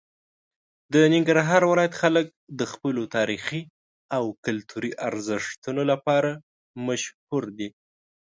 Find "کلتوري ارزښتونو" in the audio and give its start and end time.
4.45-5.81